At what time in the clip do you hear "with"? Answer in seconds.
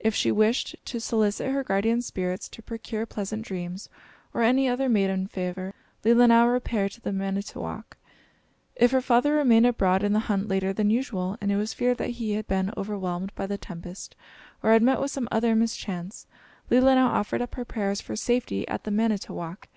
15.00-15.12